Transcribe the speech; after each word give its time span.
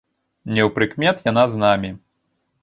Неўпрыкмет 0.55 1.21
яна 1.27 1.45
з 1.53 1.61
намі. 1.65 1.93